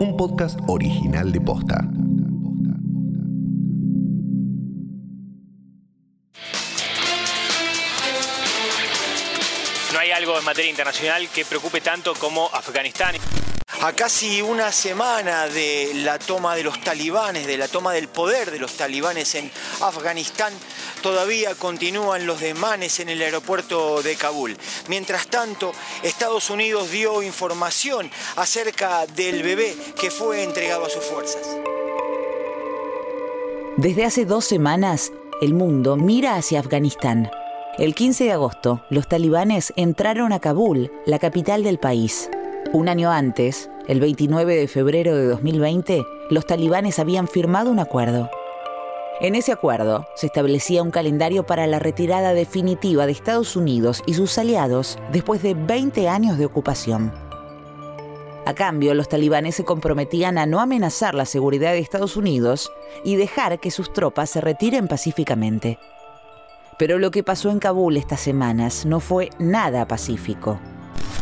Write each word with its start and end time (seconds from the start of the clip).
un 0.00 0.16
podcast 0.16 0.58
original 0.66 1.30
de 1.30 1.40
Posta. 1.40 1.80
No 9.92 9.98
hay 9.98 10.10
algo 10.10 10.38
en 10.38 10.44
materia 10.44 10.70
internacional 10.70 11.28
que 11.28 11.44
preocupe 11.44 11.80
tanto 11.80 12.14
como 12.14 12.50
Afganistán. 12.52 13.14
A 13.82 13.92
casi 13.92 14.42
una 14.42 14.72
semana 14.72 15.46
de 15.46 15.92
la 15.94 16.18
toma 16.18 16.56
de 16.56 16.64
los 16.64 16.80
talibanes, 16.80 17.46
de 17.46 17.56
la 17.56 17.68
toma 17.68 17.92
del 17.92 18.08
poder 18.08 18.50
de 18.50 18.58
los 18.58 18.72
talibanes 18.76 19.34
en 19.34 19.50
Afganistán, 19.80 20.52
todavía 21.04 21.54
continúan 21.54 22.26
los 22.26 22.40
demanes 22.40 22.98
en 22.98 23.10
el 23.10 23.20
aeropuerto 23.20 24.00
de 24.00 24.16
Kabul. 24.16 24.56
Mientras 24.88 25.26
tanto, 25.26 25.72
Estados 26.02 26.48
Unidos 26.48 26.90
dio 26.90 27.22
información 27.22 28.10
acerca 28.36 29.04
del 29.08 29.42
bebé 29.42 29.76
que 30.00 30.10
fue 30.10 30.42
entregado 30.42 30.86
a 30.86 30.88
sus 30.88 31.04
fuerzas. 31.04 31.58
Desde 33.76 34.06
hace 34.06 34.24
dos 34.24 34.46
semanas, 34.46 35.12
el 35.42 35.52
mundo 35.52 35.98
mira 35.98 36.36
hacia 36.36 36.60
Afganistán. 36.60 37.30
El 37.76 37.94
15 37.94 38.24
de 38.24 38.32
agosto, 38.32 38.82
los 38.88 39.06
talibanes 39.06 39.74
entraron 39.76 40.32
a 40.32 40.40
Kabul, 40.40 40.90
la 41.04 41.18
capital 41.18 41.64
del 41.64 41.78
país. 41.78 42.30
Un 42.72 42.88
año 42.88 43.10
antes, 43.10 43.68
el 43.88 44.00
29 44.00 44.56
de 44.56 44.68
febrero 44.68 45.14
de 45.14 45.26
2020, 45.26 46.02
los 46.30 46.46
talibanes 46.46 46.98
habían 46.98 47.28
firmado 47.28 47.70
un 47.70 47.78
acuerdo. 47.78 48.30
En 49.20 49.36
ese 49.36 49.52
acuerdo 49.52 50.06
se 50.16 50.26
establecía 50.26 50.82
un 50.82 50.90
calendario 50.90 51.46
para 51.46 51.68
la 51.68 51.78
retirada 51.78 52.34
definitiva 52.34 53.06
de 53.06 53.12
Estados 53.12 53.54
Unidos 53.54 54.02
y 54.06 54.14
sus 54.14 54.36
aliados 54.38 54.98
después 55.12 55.40
de 55.42 55.54
20 55.54 56.08
años 56.08 56.36
de 56.36 56.46
ocupación. 56.46 57.12
A 58.44 58.54
cambio, 58.54 58.92
los 58.92 59.08
talibanes 59.08 59.54
se 59.54 59.64
comprometían 59.64 60.36
a 60.36 60.46
no 60.46 60.60
amenazar 60.60 61.14
la 61.14 61.24
seguridad 61.24 61.72
de 61.72 61.78
Estados 61.78 62.16
Unidos 62.16 62.72
y 63.04 63.16
dejar 63.16 63.60
que 63.60 63.70
sus 63.70 63.92
tropas 63.92 64.30
se 64.30 64.40
retiren 64.40 64.88
pacíficamente. 64.88 65.78
Pero 66.76 66.98
lo 66.98 67.10
que 67.10 67.22
pasó 67.22 67.50
en 67.50 67.60
Kabul 67.60 67.96
estas 67.96 68.20
semanas 68.20 68.84
no 68.84 68.98
fue 68.98 69.30
nada 69.38 69.86
pacífico. 69.86 70.58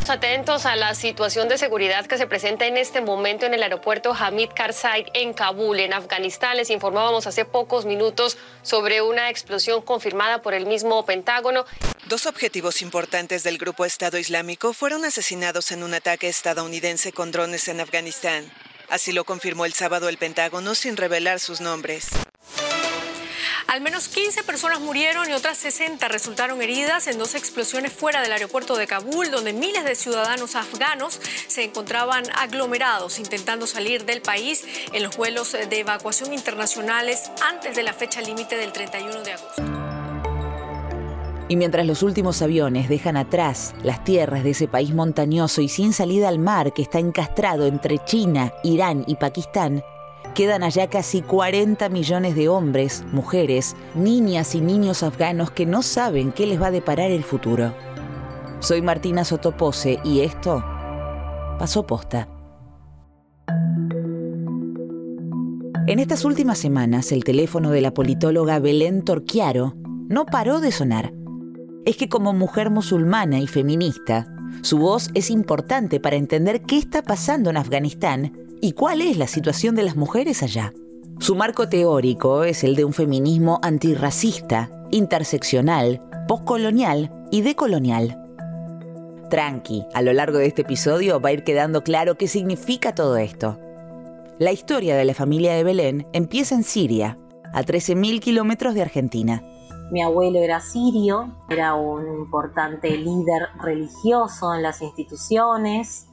Atentos 0.09 0.67
a 0.67 0.77
la 0.77 0.95
situación 0.95 1.49
de 1.49 1.57
seguridad 1.57 2.07
que 2.07 2.19
se 2.19 2.27
presenta 2.27 2.67
en 2.67 2.77
este 2.77 3.01
momento 3.01 3.47
en 3.47 3.55
el 3.55 3.63
aeropuerto 3.63 4.13
Hamid 4.13 4.51
Karzai 4.55 5.07
en 5.15 5.33
Kabul, 5.33 5.79
en 5.81 5.95
Afganistán. 5.95 6.57
Les 6.57 6.71
informábamos 6.71 7.27
hace 7.27 7.45
pocos 7.45 7.87
minutos 7.87 8.37
sobre 8.63 9.01
una 9.01 9.31
explosión 9.31 9.81
confirmada 9.81 10.43
por 10.43 10.55
el 10.55 10.67
mismo 10.67 11.07
Pentágono. 11.07 11.65
Dos 12.09 12.27
objetivos 12.27 12.83
importantes 12.83 13.43
del 13.43 13.59
grupo 13.59 13.85
Estado 13.85 14.19
Islámico 14.19 14.73
fueron 14.73 15.05
asesinados 15.05 15.71
en 15.73 15.83
un 15.83 15.95
ataque 15.95 16.29
estadounidense 16.29 17.13
con 17.13 17.31
drones 17.31 17.69
en 17.69 17.81
Afganistán. 17.81 18.53
Así 18.91 19.13
lo 19.13 19.25
confirmó 19.25 19.65
el 19.65 19.73
sábado 19.73 20.09
el 20.09 20.19
Pentágono 20.19 20.75
sin 20.75 20.97
revelar 20.97 21.41
sus 21.41 21.61
nombres. 21.61 22.11
Al 23.73 23.81
menos 23.81 24.09
15 24.09 24.43
personas 24.43 24.83
murieron 24.83 25.31
y 25.31 25.33
otras 25.33 25.57
60 25.57 26.07
resultaron 26.09 26.61
heridas 26.61 27.07
en 27.07 27.17
dos 27.17 27.35
explosiones 27.35 27.91
fuera 27.91 28.21
del 28.21 28.31
aeropuerto 28.31 28.77
de 28.77 28.87
Kabul, 28.87 29.31
donde 29.31 29.55
miles 29.55 29.85
de 29.85 29.95
ciudadanos 29.95 30.57
afganos 30.57 31.19
se 31.47 31.65
encontraban 31.65 32.23
aglomerados 32.39 33.19
intentando 33.19 33.67
salir 33.67 34.05
del 34.05 34.21
país 34.21 34.63
en 34.93 35.03
los 35.03 35.17
vuelos 35.17 35.53
de 35.53 35.81
evacuación 35.81 36.35
internacionales 36.35 37.31
antes 37.51 37.75
de 37.75 37.83
la 37.83 37.95
fecha 37.95 38.21
límite 38.21 38.59
del 38.59 38.73
31 38.73 39.23
de 39.23 39.33
agosto. 39.33 39.63
Y 41.49 41.57
mientras 41.57 41.87
los 41.87 42.03
últimos 42.03 42.43
aviones 42.43 42.91
dejan 42.91 43.17
atrás 43.17 43.75
las 43.83 44.05
tierras 44.05 44.45
de 44.45 44.51
ese 44.51 44.69
país 44.69 44.93
montañoso 44.93 45.63
y 45.63 45.71
sin 45.71 45.95
salida 45.95 46.29
al 46.29 46.39
mar 46.39 46.75
que 46.75 46.83
está 46.83 46.99
encastrado 46.99 47.67
entre 47.67 48.05
China, 48.05 48.53
Irán 48.65 49.03
y 49.07 49.17
Pakistán, 49.17 49.83
quedan 50.33 50.63
allá 50.63 50.89
casi 50.89 51.23
40 51.23 51.89
millones 51.89 52.35
de 52.35 52.49
hombres, 52.49 53.05
mujeres, 53.13 53.77
niñas 53.95 54.55
y 54.55 54.61
niños 54.61 55.03
afganos 55.03 55.51
que 55.51 55.67
no 55.67 55.83
saben 55.83 56.33
qué 56.33 56.47
les 56.47 56.61
va 56.61 56.69
a 56.69 56.71
deparar 56.73 57.11
el 57.11 57.25
futuro. 57.25 57.75
Soy 58.61 58.83
Martina 58.83 59.25
Sotopose 59.25 59.99
y 60.05 60.21
esto 60.21 60.65
pasó 61.59 61.87
posta. 61.87 62.29
En 65.87 65.99
estas 65.99 66.25
últimas 66.25 66.59
semanas, 66.59 67.13
el 67.13 67.25
teléfono 67.25 67.71
de 67.71 67.81
la 67.81 67.93
politóloga 67.93 68.61
Belén 68.61 69.03
Torquiaro 69.03 69.75
no 70.09 70.27
paró 70.27 70.61
de 70.61 70.73
sonar. 70.73 71.13
Es 71.85 71.97
que 71.97 72.09
como 72.09 72.33
mujer 72.33 72.71
musulmana 72.71 73.41
y 73.41 73.49
feminista, 73.49 74.29
su 74.63 74.79
voz 74.79 75.11
es 75.15 75.29
importante 75.29 75.99
para 75.99 76.17
entender 76.17 76.63
qué 76.63 76.79
está 76.79 77.03
pasando 77.03 77.51
en 77.51 77.57
Afganistán 77.57 78.33
y 78.63 78.73
cuál 78.73 79.03
es 79.03 79.19
la 79.19 79.27
situación 79.27 79.75
de 79.75 79.83
las 79.83 79.97
mujeres 79.97 80.43
allá. 80.45 80.73
Su 81.19 81.35
marco 81.35 81.69
teórico 81.69 82.45
es 82.45 82.63
el 82.63 82.77
de 82.77 82.85
un 82.85 82.93
feminismo 82.93 83.59
antirracista, 83.61 84.71
interseccional, 84.93 86.01
postcolonial 86.29 87.11
y 87.33 87.43
decolonial. 87.43 88.19
Tranqui, 89.29 89.85
a 89.93 90.01
lo 90.01 90.13
largo 90.13 90.39
de 90.39 90.47
este 90.47 90.63
episodio 90.63 91.21
va 91.21 91.31
a 91.31 91.33
ir 91.33 91.43
quedando 91.43 91.83
claro 91.83 92.17
qué 92.17 92.29
significa 92.29 92.95
todo 92.95 93.17
esto. 93.17 93.59
La 94.39 94.53
historia 94.53 94.95
de 94.95 95.07
la 95.07 95.15
familia 95.15 95.55
de 95.55 95.65
Belén 95.65 96.07
empieza 96.13 96.55
en 96.55 96.63
Siria, 96.63 97.19
a 97.53 97.65
13.000 97.65 98.21
kilómetros 98.21 98.75
de 98.75 98.83
Argentina. 98.83 99.43
Mi 99.91 100.03
abuelo 100.03 100.39
era 100.39 100.61
sirio, 100.61 101.35
era 101.49 101.75
un 101.75 102.07
importante 102.07 102.97
líder 102.97 103.49
religioso 103.61 104.55
en 104.55 104.63
las 104.63 104.81
instituciones, 104.83 106.07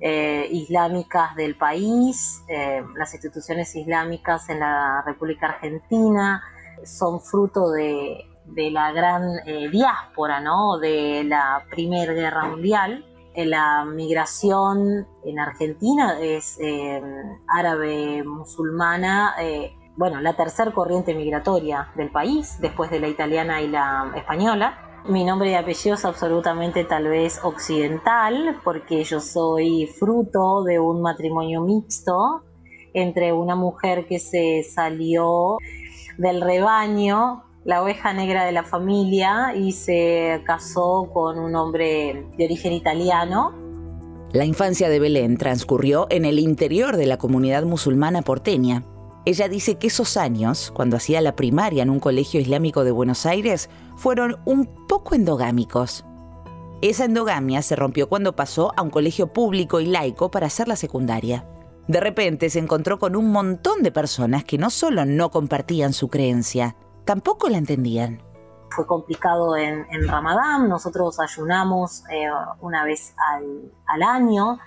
eh, 0.00 0.48
islámicas 0.52 1.34
del 1.34 1.56
país, 1.56 2.44
eh, 2.46 2.84
las 2.96 3.12
instituciones 3.14 3.74
islámicas 3.74 4.48
en 4.48 4.60
la 4.60 5.02
República 5.04 5.46
Argentina 5.46 6.40
son 6.84 7.20
fruto 7.20 7.70
de, 7.72 8.24
la 8.70 8.92
gran 8.92 9.24
eh, 9.44 9.68
diáspora, 9.68 10.40
¿no? 10.40 10.78
De 10.78 11.24
la 11.24 11.64
Primera 11.68 12.12
Guerra 12.12 12.46
Mundial. 12.46 13.04
La 13.34 13.84
migración 13.84 15.06
en 15.24 15.38
Argentina 15.38 16.18
es 16.20 16.58
árabe 17.46 18.24
musulmana, 18.24 19.36
bueno, 19.96 20.20
la 20.20 20.34
tercera 20.34 20.72
corriente 20.72 21.14
migratoria 21.14 21.92
del 21.94 22.10
país, 22.10 22.58
después 22.60 22.90
de 22.90 22.98
la 22.98 23.06
italiana 23.06 23.62
y 23.62 23.68
la 23.68 24.12
española. 24.16 24.87
Mi 25.08 25.24
nombre 25.24 25.50
y 25.50 25.54
apellido 25.54 25.94
es 25.94 26.04
absolutamente 26.04 26.84
tal 26.84 27.08
vez 27.08 27.40
occidental, 27.42 28.60
porque 28.62 29.04
yo 29.04 29.20
soy 29.20 29.86
fruto 29.86 30.62
de 30.64 30.78
un 30.78 31.00
matrimonio 31.00 31.62
mixto 31.62 32.42
entre 32.92 33.32
una 33.32 33.56
mujer 33.56 34.06
que 34.06 34.18
se 34.18 34.62
salió 34.64 35.56
del 36.18 36.42
rebaño, 36.42 37.42
la 37.64 37.82
oveja 37.82 38.12
negra 38.12 38.44
de 38.44 38.52
la 38.52 38.64
familia, 38.64 39.54
y 39.56 39.72
se 39.72 40.42
casó 40.44 41.08
con 41.10 41.38
un 41.38 41.56
hombre 41.56 42.26
de 42.36 42.44
origen 42.44 42.74
italiano. 42.74 43.54
La 44.32 44.44
infancia 44.44 44.90
de 44.90 45.00
Belén 45.00 45.38
transcurrió 45.38 46.06
en 46.10 46.26
el 46.26 46.38
interior 46.38 46.98
de 46.98 47.06
la 47.06 47.16
comunidad 47.16 47.62
musulmana 47.62 48.20
porteña. 48.20 48.82
Ella 49.24 49.48
dice 49.48 49.76
que 49.76 49.88
esos 49.88 50.16
años, 50.16 50.72
cuando 50.74 50.96
hacía 50.96 51.20
la 51.20 51.36
primaria 51.36 51.82
en 51.82 51.90
un 51.90 52.00
colegio 52.00 52.40
islámico 52.40 52.84
de 52.84 52.92
Buenos 52.92 53.26
Aires, 53.26 53.68
fueron 53.96 54.36
un 54.44 54.66
poco 54.86 55.14
endogámicos. 55.14 56.04
Esa 56.80 57.04
endogamia 57.04 57.60
se 57.62 57.76
rompió 57.76 58.08
cuando 58.08 58.36
pasó 58.36 58.72
a 58.76 58.82
un 58.82 58.90
colegio 58.90 59.32
público 59.32 59.80
y 59.80 59.86
laico 59.86 60.30
para 60.30 60.46
hacer 60.46 60.68
la 60.68 60.76
secundaria. 60.76 61.44
De 61.88 62.00
repente 62.00 62.50
se 62.50 62.58
encontró 62.58 62.98
con 62.98 63.16
un 63.16 63.32
montón 63.32 63.82
de 63.82 63.90
personas 63.90 64.44
que 64.44 64.58
no 64.58 64.70
solo 64.70 65.04
no 65.04 65.30
compartían 65.30 65.92
su 65.92 66.08
creencia, 66.08 66.76
tampoco 67.04 67.48
la 67.48 67.58
entendían. 67.58 68.22
Fue 68.70 68.86
complicado 68.86 69.56
en, 69.56 69.86
Ramadán, 70.06 70.68
nosotros 70.68 71.18
ayunamos 71.18 72.04
eh, 72.10 72.28
una 72.60 72.84
vez 72.84 73.14
al, 73.32 73.72
al 73.86 74.02
año, 74.02 74.58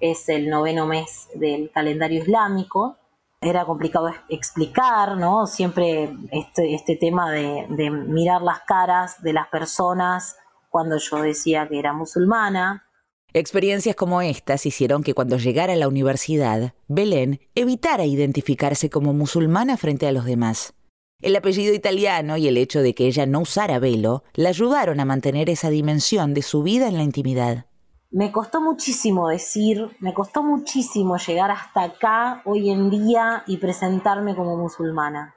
es 0.00 0.28
el 0.30 0.48
noveno 0.48 0.86
mes 0.86 1.28
del 1.34 1.70
calendario 1.70 2.22
islámico, 2.22 2.96
era 3.42 3.64
complicado 3.64 4.10
explicar, 4.28 5.16
¿no? 5.16 5.46
Siempre 5.46 6.14
este, 6.30 6.74
este 6.74 6.96
tema 6.96 7.30
de, 7.32 7.66
de, 7.70 7.90
mirar 7.90 8.42
las 8.42 8.60
caras 8.60 9.22
de 9.22 9.32
las 9.32 9.48
personas 9.48 10.36
cuando 10.68 10.98
yo 10.98 11.22
decía 11.22 11.66
que 11.66 11.78
era 11.78 11.92
musulmana. 11.92 12.86
Experiencias 13.32 13.96
como 13.96 14.20
estas 14.20 14.66
hicieron 14.66 15.02
que 15.02 15.14
cuando 15.14 15.38
llegara 15.38 15.72
a 15.72 15.76
la 15.76 15.88
universidad, 15.88 16.74
Belén 16.88 17.40
evitara 17.54 18.04
identificarse 18.04 18.90
como 18.90 19.14
musulmana 19.14 19.76
frente 19.76 20.06
a 20.06 20.12
los 20.12 20.24
demás. 20.24 20.74
El 21.22 21.36
apellido 21.36 21.72
italiano 21.74 22.36
y 22.36 22.48
el 22.48 22.56
hecho 22.56 22.82
de 22.82 22.94
que 22.94 23.06
ella 23.06 23.26
no 23.26 23.40
usara 23.40 23.78
velo 23.78 24.24
la 24.34 24.48
ayudaron 24.50 25.00
a 25.00 25.04
mantener 25.04 25.48
esa 25.48 25.70
dimensión 25.70 26.34
de 26.34 26.42
su 26.42 26.62
vida 26.62 26.88
en 26.88 26.96
la 26.96 27.04
intimidad. 27.04 27.66
Me 28.12 28.32
costó 28.32 28.60
muchísimo 28.60 29.28
decir, 29.28 29.96
me 30.00 30.12
costó 30.12 30.42
muchísimo 30.42 31.16
llegar 31.16 31.52
hasta 31.52 31.84
acá 31.84 32.42
hoy 32.44 32.70
en 32.70 32.90
día 32.90 33.44
y 33.46 33.58
presentarme 33.58 34.34
como 34.34 34.56
musulmana. 34.56 35.36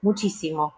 Muchísimo. 0.00 0.74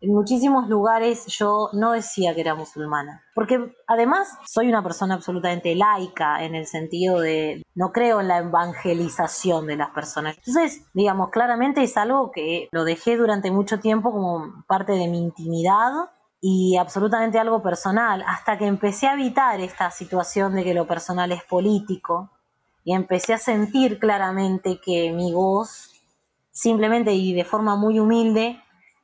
en 0.00 0.14
muchísimos 0.14 0.68
lugares 0.68 1.26
yo 1.26 1.70
no 1.72 1.92
decía 1.92 2.34
que 2.34 2.42
era 2.42 2.54
musulmana, 2.54 3.24
porque 3.34 3.74
además 3.88 4.28
soy 4.46 4.68
una 4.68 4.82
persona 4.82 5.14
absolutamente 5.14 5.74
laica 5.74 6.44
en 6.44 6.54
el 6.54 6.66
sentido 6.66 7.18
de 7.18 7.62
no 7.74 7.90
creo 7.90 8.20
en 8.20 8.28
la 8.28 8.38
evangelización 8.38 9.66
de 9.66 9.76
las 9.76 9.90
personas. 9.90 10.36
Entonces, 10.36 10.86
digamos, 10.94 11.30
claramente 11.30 11.82
es 11.82 11.96
algo 11.96 12.30
que 12.30 12.68
lo 12.70 12.84
dejé 12.84 13.16
durante 13.16 13.50
mucho 13.50 13.80
tiempo 13.80 14.12
como 14.12 14.64
parte 14.68 14.92
de 14.92 15.08
mi 15.08 15.18
intimidad 15.18 16.10
y 16.40 16.76
absolutamente 16.76 17.38
algo 17.38 17.62
personal, 17.62 18.22
hasta 18.26 18.58
que 18.58 18.66
empecé 18.66 19.06
a 19.06 19.14
evitar 19.14 19.60
esta 19.60 19.90
situación 19.90 20.54
de 20.54 20.64
que 20.64 20.74
lo 20.74 20.86
personal 20.86 21.32
es 21.32 21.42
político 21.42 22.30
y 22.84 22.94
empecé 22.94 23.34
a 23.34 23.38
sentir 23.38 23.98
claramente 23.98 24.80
que 24.80 25.12
mi 25.12 25.32
voz, 25.32 25.90
simplemente 26.52 27.12
y 27.12 27.34
de 27.34 27.44
forma 27.44 27.76
muy 27.76 27.98
humilde, 27.98 28.62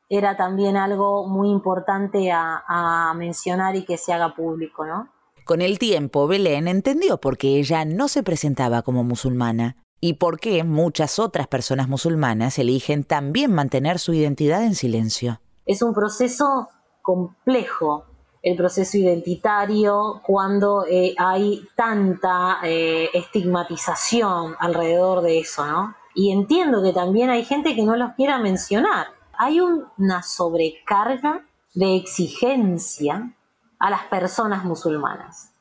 era 0.09 0.37
también 0.37 0.77
algo 0.77 1.27
muy 1.27 1.49
importante 1.49 2.31
a, 2.31 3.13
mencionar 3.17 3.77
y 3.77 3.85
que 3.85 3.97
se 3.97 4.13
haga 4.13 4.35
público, 4.35 4.85
¿no? 4.85 5.09
Con 5.45 5.63
el 5.63 5.79
tiempo, 5.79 6.27
Belén 6.27 6.69
entendió 6.69 7.19
por 7.19 7.37
qué 7.37 7.59
ella 7.59 7.85
no 7.85 8.09
se 8.09 8.23
presentaba 8.23 8.83
como 8.83 9.05
musulmana 9.05 9.77
y 10.01 10.15
por 10.15 10.39
qué 10.39 10.65
muchas 10.65 11.19
otras 11.19 11.49
personas 11.49 11.89
musulmanas 11.89 12.59
eligen 12.59 13.05
también 13.05 13.53
mantener 13.53 13.99
su 13.99 14.13
identidad 14.13 14.65
en 14.65 14.75
silencio. 14.75 15.41
Es 15.67 15.83
un 15.83 15.95
proceso 15.95 16.69
complejo, 17.03 18.07
el 18.43 18.57
proceso 18.57 18.97
identitario, 18.97 20.21
cuando 20.25 20.85
eh, 20.89 21.15
hay 21.19 21.69
tanta 21.77 22.59
eh, 22.63 23.11
estigmatización 23.13 24.57
alrededor 24.59 25.21
de 25.23 25.39
eso, 25.39 25.67
¿no? 25.67 25.95
Y 26.15 26.33
entiendo 26.33 26.83
que 26.83 26.93
también 26.93 27.31
hay 27.31 27.45
gente 27.45 27.75
que 27.75 27.85
no 27.85 27.97
los 27.97 28.13
quiera 28.15 28.39
mencionar, 28.39 29.09
hay 29.39 29.61
una 29.61 30.23
sobrecarga 30.23 31.45
de 31.75 31.97
exigencia 31.97 33.33
a 33.79 33.91
las 33.91 34.05
personas 34.05 34.65
musulmanas. 34.65 35.52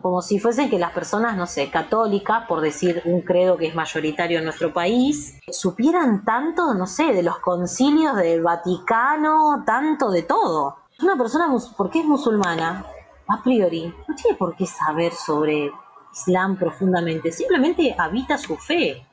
Como 0.00 0.22
si 0.22 0.38
fuesen 0.38 0.70
que 0.70 0.78
las 0.78 0.92
personas, 0.92 1.36
no 1.36 1.46
sé, 1.46 1.70
católicas, 1.70 2.46
por 2.48 2.62
decir 2.62 3.02
un 3.04 3.20
credo 3.20 3.58
que 3.58 3.66
es 3.66 3.74
mayoritario 3.74 4.38
en 4.38 4.44
nuestro 4.44 4.72
país, 4.72 5.38
supieran 5.52 6.24
tanto, 6.24 6.72
no 6.72 6.86
sé, 6.86 7.12
de 7.12 7.22
los 7.22 7.40
concilios 7.40 8.16
del 8.16 8.42
Vaticano, 8.42 9.64
tanto 9.66 10.10
de 10.10 10.22
todo. 10.22 10.76
Una 11.02 11.18
persona, 11.18 11.54
¿por 11.76 11.90
qué 11.90 12.00
es 12.00 12.06
musulmana? 12.06 12.86
A 13.28 13.42
priori, 13.42 13.94
no 14.08 14.14
tiene 14.14 14.38
por 14.38 14.56
qué 14.56 14.64
saber 14.64 15.12
sobre 15.12 15.70
Islam 16.10 16.56
profundamente, 16.56 17.30
simplemente 17.30 17.94
habita 17.98 18.38
su 18.38 18.56
fe, 18.56 19.06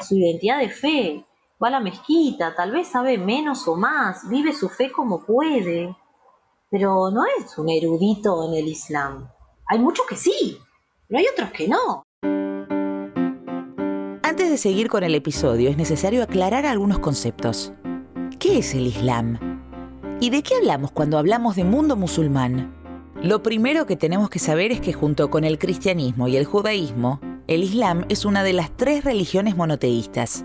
su 0.00 0.16
identidad 0.16 0.58
de 0.58 0.70
fe, 0.70 1.24
va 1.62 1.68
a 1.68 1.70
la 1.70 1.80
mezquita, 1.80 2.52
tal 2.56 2.72
vez 2.72 2.88
sabe 2.88 3.16
menos 3.16 3.68
o 3.68 3.76
más, 3.76 4.28
vive 4.28 4.52
su 4.52 4.68
fe 4.68 4.90
como 4.90 5.24
puede, 5.24 5.96
pero 6.68 7.12
no 7.12 7.22
es 7.38 7.56
un 7.58 7.68
erudito 7.68 8.48
en 8.48 8.54
el 8.54 8.66
Islam. 8.66 9.28
Hay 9.66 9.78
muchos 9.78 10.06
que 10.06 10.16
sí, 10.16 10.58
pero 11.08 11.20
hay 11.20 11.26
otros 11.32 11.50
que 11.50 11.68
no. 11.68 12.02
Antes 14.22 14.50
de 14.50 14.58
seguir 14.58 14.88
con 14.88 15.04
el 15.04 15.14
episodio, 15.14 15.70
es 15.70 15.76
necesario 15.76 16.22
aclarar 16.22 16.66
algunos 16.66 16.98
conceptos. 16.98 17.72
¿Qué 18.38 18.58
es 18.58 18.74
el 18.74 18.86
Islam? 18.86 19.38
¿Y 20.20 20.30
de 20.30 20.42
qué 20.42 20.56
hablamos 20.56 20.90
cuando 20.92 21.18
hablamos 21.18 21.56
de 21.56 21.64
mundo 21.64 21.96
musulmán? 21.96 22.74
Lo 23.22 23.42
primero 23.42 23.86
que 23.86 23.96
tenemos 23.96 24.28
que 24.28 24.38
saber 24.38 24.70
es 24.70 24.80
que 24.80 24.92
junto 24.92 25.30
con 25.30 25.44
el 25.44 25.58
cristianismo 25.58 26.28
y 26.28 26.36
el 26.36 26.44
judaísmo, 26.44 27.20
el 27.46 27.62
Islam 27.62 28.04
es 28.10 28.24
una 28.24 28.42
de 28.42 28.52
las 28.52 28.76
tres 28.76 29.04
religiones 29.04 29.56
monoteístas. 29.56 30.44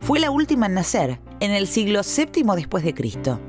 Fue 0.00 0.20
la 0.20 0.30
última 0.30 0.66
en 0.66 0.74
nacer, 0.74 1.20
en 1.40 1.52
el 1.52 1.66
siglo 1.66 2.00
VII 2.02 2.44
después 2.54 2.84
de 2.84 2.94
Cristo. 2.94 3.40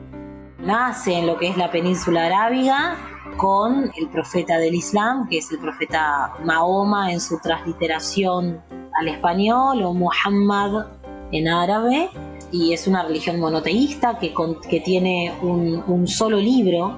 Nace 0.59 1.13
en 1.13 1.27
lo 1.27 1.37
que 1.37 1.49
es 1.49 1.57
la 1.57 1.71
península 1.71 2.25
arábiga 2.25 2.97
con 3.39 3.89
el 3.95 4.09
profeta 4.09 4.57
del 4.57 4.75
Islam, 4.75 5.29
que 5.29 5.37
es 5.37 5.49
el 5.49 5.59
profeta 5.59 6.33
Mahoma 6.43 7.13
en 7.13 7.21
su 7.21 7.39
transliteración 7.39 8.61
al 8.99 9.07
español 9.07 9.81
o 9.81 9.93
Muhammad 9.93 10.87
en 11.31 11.47
árabe, 11.47 12.09
y 12.51 12.73
es 12.73 12.85
una 12.85 13.03
religión 13.03 13.39
monoteísta 13.39 14.19
que, 14.19 14.33
que 14.69 14.81
tiene 14.81 15.31
un, 15.41 15.81
un 15.87 16.05
solo 16.07 16.37
libro. 16.37 16.97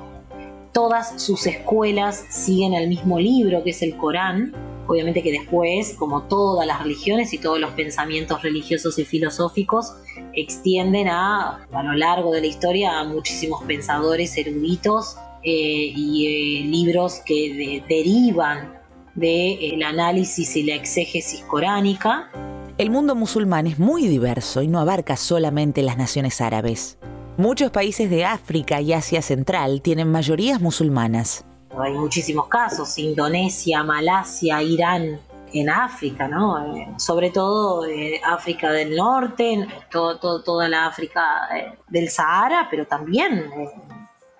Todas 0.71 1.21
sus 1.21 1.45
escuelas 1.45 2.25
siguen 2.29 2.73
el 2.73 2.87
mismo 2.87 3.19
libro, 3.19 3.63
que 3.63 3.69
es 3.69 3.81
el 3.83 3.95
Corán, 3.95 4.55
Obviamente 4.87 5.23
que 5.23 5.31
después, 5.31 5.95
como 5.97 6.23
todas 6.23 6.67
las 6.67 6.81
religiones 6.81 7.31
y 7.33 7.37
todos 7.37 7.59
los 7.59 7.71
pensamientos 7.71 8.41
religiosos 8.41 8.99
y 8.99 9.05
filosóficos, 9.05 9.94
extienden 10.33 11.07
a, 11.07 11.65
a 11.71 11.83
lo 11.83 11.94
largo 11.94 12.33
de 12.33 12.41
la 12.41 12.47
historia 12.47 12.99
a 12.99 13.05
muchísimos 13.05 13.63
pensadores 13.63 14.35
eruditos 14.37 15.15
eh, 15.43 15.93
y 15.95 16.25
eh, 16.25 16.65
libros 16.65 17.21
que 17.25 17.83
derivan 17.88 18.79
del 19.15 19.83
análisis 19.83 20.55
y 20.55 20.63
la 20.63 20.75
exégesis 20.75 21.41
coránica. 21.41 22.29
El 22.77 22.89
mundo 22.89 23.15
musulmán 23.15 23.67
es 23.67 23.77
muy 23.77 24.07
diverso 24.07 24.61
y 24.61 24.67
no 24.67 24.79
abarca 24.79 25.17
solamente 25.17 25.81
las 25.83 25.97
naciones 25.97 26.41
árabes. 26.41 26.97
Muchos 27.38 27.71
países 27.71 28.09
de 28.09 28.25
África 28.25 28.81
y 28.81 28.93
Asia 28.93 29.21
Central 29.21 29.81
tienen 29.81 30.11
mayorías 30.11 30.61
musulmanas 30.61 31.45
hay 31.79 31.94
muchísimos 31.94 32.47
casos, 32.47 32.97
Indonesia, 32.97 33.83
Malasia, 33.83 34.61
Irán, 34.61 35.19
en 35.53 35.69
África, 35.69 36.29
¿no? 36.29 36.65
Eh, 36.65 36.87
sobre 36.97 37.29
todo 37.29 37.85
eh, 37.85 38.21
África 38.23 38.71
del 38.71 38.95
Norte, 38.95 39.67
todo, 39.89 40.41
toda 40.41 40.69
la 40.69 40.85
África 40.85 41.49
eh, 41.53 41.73
del 41.89 42.09
Sahara, 42.09 42.67
pero 42.69 42.87
también 42.87 43.51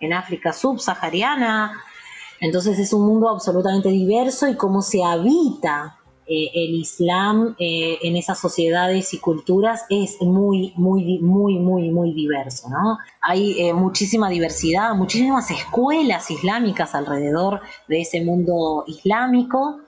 en 0.02 0.14
África 0.14 0.52
subsahariana. 0.52 1.82
Entonces 2.40 2.78
es 2.80 2.92
un 2.92 3.06
mundo 3.06 3.30
absolutamente 3.30 3.90
diverso 3.90 4.48
y 4.48 4.56
cómo 4.56 4.82
se 4.82 5.04
habita 5.04 5.98
el 6.34 6.76
Islam 6.76 7.56
en 7.60 8.16
esas 8.16 8.40
sociedades 8.40 9.14
y 9.14 9.18
culturas 9.18 9.84
es 9.90 10.16
muy, 10.22 10.72
muy, 10.78 11.20
muy, 11.20 11.60
muy, 11.60 11.90
muy 11.90 12.14
diverso, 12.14 12.70
¿no? 12.70 13.00
Hay 13.22 13.74
muchísima 13.74 14.30
diversidad, 14.30 14.96
muchísimas 14.96 15.52
escuelas 15.52 16.32
islámicas 16.32 16.96
alrededor 16.96 17.60
de 17.90 18.02
ese 18.02 18.24
mundo 18.24 18.86
islámico, 18.88 19.82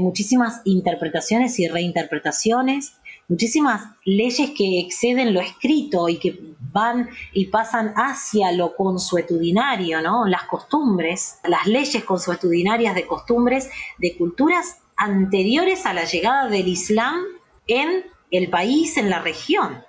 muchísimas 0.00 0.62
interpretaciones 0.64 1.58
y 1.58 1.68
reinterpretaciones, 1.68 2.94
muchísimas 3.28 3.82
leyes 4.06 4.52
que 4.56 4.80
exceden 4.80 5.34
lo 5.34 5.40
escrito 5.40 6.08
y 6.08 6.18
que 6.18 6.51
van 6.72 7.10
y 7.32 7.46
pasan 7.46 7.92
hacia 7.96 8.52
lo 8.52 8.74
consuetudinario, 8.74 10.00
¿no? 10.00 10.26
Las 10.26 10.44
costumbres, 10.44 11.38
las 11.44 11.66
leyes 11.66 12.04
consuetudinarias 12.04 12.94
de 12.94 13.06
costumbres 13.06 13.70
de 13.98 14.16
culturas 14.16 14.78
anteriores 14.96 15.86
a 15.86 15.94
la 15.94 16.04
llegada 16.04 16.48
del 16.48 16.68
Islam 16.68 17.20
en 17.66 18.04
el 18.30 18.48
país, 18.48 18.96
en 18.96 19.10
la 19.10 19.20
región. 19.20 19.84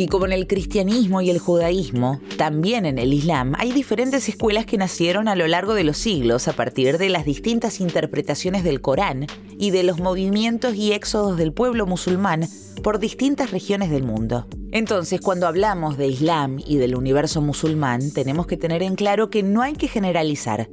Y 0.00 0.06
como 0.06 0.26
en 0.26 0.32
el 0.32 0.46
cristianismo 0.46 1.22
y 1.22 1.28
el 1.28 1.40
judaísmo, 1.40 2.20
también 2.36 2.86
en 2.86 3.00
el 3.00 3.12
Islam 3.12 3.54
hay 3.58 3.72
diferentes 3.72 4.28
escuelas 4.28 4.64
que 4.64 4.78
nacieron 4.78 5.26
a 5.26 5.34
lo 5.34 5.48
largo 5.48 5.74
de 5.74 5.82
los 5.82 5.98
siglos 5.98 6.46
a 6.46 6.52
partir 6.52 6.98
de 6.98 7.08
las 7.08 7.24
distintas 7.24 7.80
interpretaciones 7.80 8.62
del 8.62 8.80
Corán 8.80 9.26
y 9.58 9.72
de 9.72 9.82
los 9.82 9.98
movimientos 9.98 10.76
y 10.76 10.92
éxodos 10.92 11.36
del 11.36 11.52
pueblo 11.52 11.84
musulmán 11.84 12.46
por 12.84 13.00
distintas 13.00 13.50
regiones 13.50 13.90
del 13.90 14.04
mundo. 14.04 14.46
Entonces, 14.70 15.20
cuando 15.20 15.48
hablamos 15.48 15.98
de 15.98 16.06
Islam 16.06 16.60
y 16.64 16.76
del 16.76 16.94
universo 16.94 17.40
musulmán, 17.40 18.12
tenemos 18.12 18.46
que 18.46 18.56
tener 18.56 18.84
en 18.84 18.94
claro 18.94 19.30
que 19.30 19.42
no 19.42 19.62
hay 19.62 19.72
que 19.72 19.88
generalizar. 19.88 20.68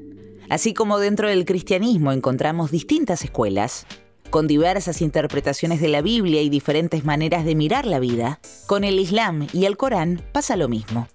Así 0.49 0.75
como 0.75 0.99
dentro 0.99 1.27
del 1.27 1.45
cristianismo 1.45 2.11
encontramos 2.11 2.69
distintas 2.69 3.23
escuelas, 3.23 3.87
con 4.35 4.47
diversas 4.47 5.01
interpretaciones 5.01 5.79
de 5.79 5.87
la 5.87 6.01
Biblia 6.01 6.41
y 6.41 6.49
diferentes 6.49 7.05
maneras 7.05 7.45
de 7.45 7.55
mirar 7.55 7.85
la 7.85 7.99
vida, 7.99 8.41
con 8.67 8.83
el 8.83 8.99
Islam 8.99 9.47
y 9.53 9.63
el 9.63 9.77
Corán 9.77 10.21
pasa 10.33 10.57
lo 10.57 10.67
mismo. 10.67 11.07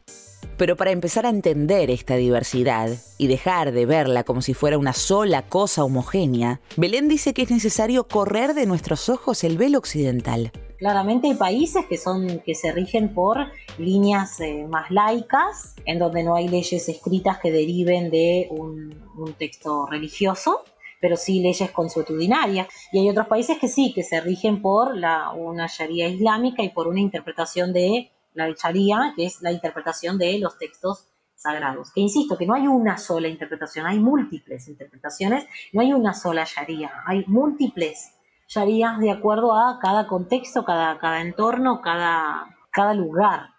Pero 0.57 0.75
para 0.75 0.91
empezar 0.91 1.27
a 1.27 1.29
entender 1.29 1.91
esta 1.91 2.17
diversidad 2.17 2.89
y 3.19 3.27
dejar 3.27 3.73
de 3.73 3.85
verla 3.85 4.25
como 4.25 4.41
si 4.41 4.55
fuera 4.55 4.79
una 4.79 4.95
sola 4.95 5.43
cosa 5.43 5.85
homogénea, 5.85 6.63
Belén 6.79 7.09
dice 7.09 7.35
que 7.35 7.43
es 7.43 7.51
necesario 7.51 8.09
correr 8.09 8.55
de 8.55 8.65
nuestros 8.65 9.11
ojos 9.11 9.45
el 9.45 9.59
velo 9.59 9.77
occidental. 9.77 10.51
Claramente 10.79 11.29
hay 11.29 11.35
países 11.35 11.85
que, 11.91 11.99
son, 11.99 12.39
que 12.39 12.55
se 12.55 12.73
rigen 12.73 13.13
por 13.13 13.37
líneas 13.77 14.41
eh, 14.41 14.67
más 14.67 14.91
laicas, 14.91 15.75
en 15.85 15.99
donde 15.99 16.23
no 16.23 16.37
hay 16.37 16.49
leyes 16.49 16.89
escritas 16.89 17.39
que 17.39 17.53
deriven 17.53 18.11
de 18.11 18.49
un, 18.51 18.99
texto 19.37 19.85
religioso, 19.85 20.65
pero 21.01 21.17
sí 21.17 21.41
leyes 21.41 21.71
consuetudinarias. 21.71 22.69
Y 22.93 23.01
hay 23.01 23.11
otros 23.11 23.27
países 23.27 23.59
que 23.59 23.69
sí, 23.69 23.93
que 23.95 24.03
se 24.03 24.21
rigen 24.21 24.63
por 24.63 24.97
la, 24.97 25.31
una 25.31 25.67
sharia 25.67 26.09
islámica 26.09 26.63
y 26.63 26.69
por 26.69 26.87
una 26.87 27.01
interpretación 27.01 27.73
de 27.73 28.11
la 28.35 28.49
sharia, 28.51 29.15
que 29.17 29.27
es 29.27 29.43
la 29.43 29.53
interpretación 29.53 30.19
de 30.19 30.39
los 30.39 30.59
textos 30.59 31.07
sagrados. 31.35 31.91
Que 31.93 32.01
insisto, 32.01 32.37
que 32.37 32.47
no 32.47 32.55
hay 32.55 32.67
una 32.67 32.99
sola 32.99 33.29
interpretación, 33.29 33.87
hay 33.87 33.99
múltiples 33.99 34.69
interpretaciones, 34.69 35.47
no 35.73 35.81
hay 35.81 35.93
una 35.93 36.13
sola 36.13 36.45
sharia, 36.45 36.93
hay 37.07 37.25
múltiples 37.27 38.13
sharías 38.47 38.99
de 38.99 39.11
acuerdo 39.11 39.55
a 39.55 39.79
cada 39.81 40.07
contexto, 40.07 40.65
cada, 40.65 40.99
cada 40.99 41.23
entorno, 41.23 41.81
cada, 41.81 42.57
cada 42.71 42.95
lugar. 42.95 43.51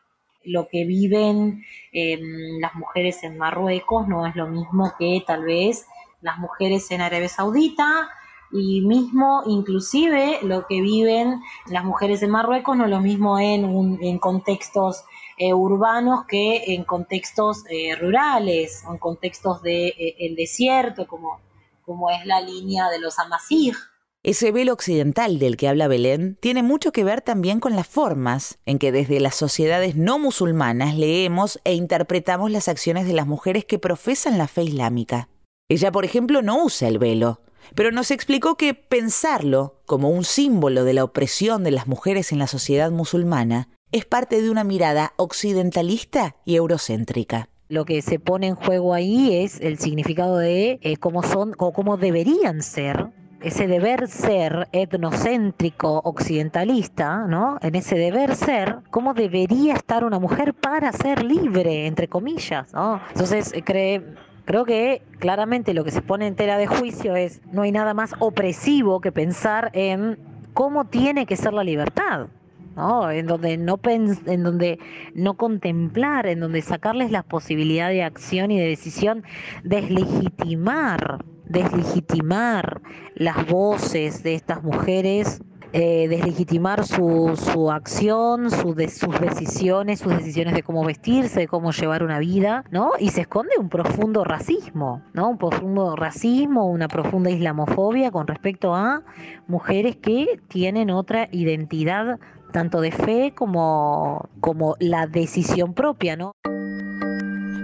Lo 0.43 0.67
que 0.67 0.85
viven 0.85 1.63
em, 1.91 2.59
las 2.59 2.75
mujeres 2.75 3.23
en 3.23 3.37
Marruecos 3.37 4.07
no 4.07 4.25
es 4.27 4.35
lo 4.35 4.47
mismo 4.47 4.93
que 4.97 5.23
tal 5.25 5.43
vez 5.43 5.85
las 6.21 6.37
mujeres 6.37 6.89
en 6.91 7.01
Arabia 7.01 7.29
Saudita 7.29 8.09
y 8.51 8.81
mismo 8.81 9.43
inclusive 9.45 10.39
lo 10.43 10.65
que 10.67 10.81
viven 10.81 11.41
las 11.67 11.85
mujeres 11.85 12.21
en 12.21 12.31
Marruecos 12.31 12.75
no 12.75 12.87
lo 12.87 12.99
mismo 12.99 13.39
en, 13.39 13.99
en 14.01 14.19
contextos 14.19 15.05
eh, 15.43 15.55
urbanos 15.55 16.25
que 16.27 16.75
en 16.75 16.83
contextos 16.83 17.63
eh, 17.67 17.95
rurales, 17.95 18.83
o 18.87 18.91
en 18.91 18.99
contextos 18.99 19.63
del 19.63 19.93
de, 19.97 20.15
eh, 20.19 20.35
desierto, 20.37 21.07
como, 21.07 21.39
como 21.83 22.11
es 22.11 22.23
la 22.27 22.41
línea 22.41 22.89
de 22.89 22.99
los 22.99 23.17
Amazigh. 23.17 23.73
Ese 24.21 24.51
velo 24.51 24.71
occidental 24.71 25.39
del 25.39 25.57
que 25.57 25.67
habla 25.67 25.87
Belén 25.87 26.37
tiene 26.41 26.61
mucho 26.61 26.91
que 26.91 27.03
ver 27.03 27.21
también 27.21 27.59
con 27.59 27.75
las 27.75 27.87
formas 27.87 28.59
en 28.67 28.77
que 28.77 28.91
desde 28.91 29.19
las 29.19 29.33
sociedades 29.33 29.95
no 29.95 30.19
musulmanas 30.19 30.95
leemos 30.95 31.59
e 31.63 31.73
interpretamos 31.73 32.51
las 32.51 32.67
acciones 32.67 33.07
de 33.07 33.13
las 33.13 33.25
mujeres 33.25 33.65
que 33.65 33.79
profesan 33.79 34.37
la 34.37 34.47
fe 34.47 34.61
islámica. 34.65 35.27
Ella, 35.71 35.89
por 35.89 36.03
ejemplo, 36.03 36.41
no 36.41 36.65
usa 36.65 36.89
el 36.89 36.99
velo, 36.99 37.39
pero 37.75 37.93
nos 37.93 38.11
explicó 38.11 38.57
que 38.57 38.73
pensarlo 38.73 39.79
como 39.85 40.09
un 40.09 40.25
símbolo 40.25 40.83
de 40.83 40.91
la 40.91 41.05
opresión 41.05 41.63
de 41.63 41.71
las 41.71 41.87
mujeres 41.87 42.33
en 42.33 42.39
la 42.39 42.47
sociedad 42.47 42.91
musulmana 42.91 43.69
es 43.93 44.03
parte 44.03 44.41
de 44.41 44.49
una 44.49 44.65
mirada 44.65 45.13
occidentalista 45.15 46.35
y 46.43 46.57
eurocéntrica. 46.57 47.47
Lo 47.69 47.85
que 47.85 48.01
se 48.01 48.19
pone 48.19 48.47
en 48.47 48.55
juego 48.55 48.93
ahí 48.93 49.33
es 49.33 49.61
el 49.61 49.79
significado 49.79 50.39
de 50.39 50.77
eh, 50.81 50.97
cómo 50.97 51.23
son 51.23 51.55
o 51.57 51.71
cómo 51.71 51.95
deberían 51.95 52.63
ser 52.63 53.07
ese 53.41 53.67
deber 53.67 54.07
ser 54.07 54.67
etnocéntrico 54.71 56.01
occidentalista, 56.03 57.25
¿no? 57.27 57.57
En 57.61 57.75
ese 57.75 57.95
deber 57.97 58.35
ser, 58.35 58.79
cómo 58.91 59.13
debería 59.13 59.73
estar 59.73 60.03
una 60.03 60.19
mujer 60.19 60.53
para 60.53 60.91
ser 60.91 61.23
libre, 61.23 61.87
entre 61.87 62.07
comillas, 62.07 62.73
¿no? 62.73 63.01
Entonces, 63.09 63.53
cree, 63.65 64.03
creo 64.45 64.65
que 64.65 65.01
claramente 65.19 65.73
lo 65.73 65.83
que 65.83 65.91
se 65.91 66.01
pone 66.01 66.27
en 66.27 66.35
tela 66.35 66.57
de 66.57 66.67
juicio 66.67 67.15
es, 67.15 67.41
no 67.51 67.61
hay 67.61 67.71
nada 67.71 67.93
más 67.93 68.13
opresivo 68.19 69.01
que 69.01 69.11
pensar 69.11 69.69
en 69.73 70.17
cómo 70.53 70.85
tiene 70.85 71.25
que 71.25 71.37
ser 71.37 71.53
la 71.53 71.63
libertad. 71.63 72.27
¿No? 72.75 73.11
En 73.11 73.27
donde 73.27 73.57
no 73.57 73.79
en 73.83 74.43
donde 74.43 74.79
no 75.13 75.35
contemplar, 75.35 76.27
en 76.27 76.39
donde 76.39 76.61
sacarles 76.61 77.11
la 77.11 77.23
posibilidad 77.23 77.89
de 77.89 78.03
acción 78.03 78.51
y 78.51 78.59
de 78.59 78.67
decisión, 78.67 79.23
deslegitimar, 79.63 81.23
deslegitimar 81.45 82.81
las 83.15 83.47
voces 83.47 84.23
de 84.23 84.35
estas 84.35 84.63
mujeres 84.63 85.41
eh, 85.73 86.09
deslegitimar 86.09 86.85
su, 86.85 87.39
su 87.41 87.71
acción, 87.71 88.51
su 88.51 88.75
de, 88.75 88.89
sus 88.89 89.17
decisiones, 89.21 89.99
sus 89.99 90.17
decisiones 90.17 90.53
de 90.53 90.63
cómo 90.63 90.83
vestirse, 90.83 91.39
de 91.39 91.47
cómo 91.47 91.71
llevar 91.71 92.03
una 92.03 92.19
vida, 92.19 92.65
¿no? 92.71 92.91
Y 92.99 93.11
se 93.11 93.21
esconde 93.21 93.53
un 93.57 93.69
profundo 93.69 94.25
racismo, 94.25 95.01
¿no? 95.13 95.29
Un 95.29 95.37
profundo 95.37 95.95
racismo, 95.95 96.69
una 96.69 96.89
profunda 96.89 97.29
islamofobia 97.29 98.11
con 98.11 98.27
respecto 98.27 98.75
a 98.75 99.03
mujeres 99.47 99.95
que 99.95 100.41
tienen 100.49 100.89
otra 100.89 101.29
identidad 101.31 102.19
tanto 102.51 102.81
de 102.81 102.91
fe 102.91 103.33
como, 103.35 104.29
como 104.39 104.75
la 104.79 105.07
decisión 105.07 105.73
propia, 105.73 106.15
¿no? 106.15 106.33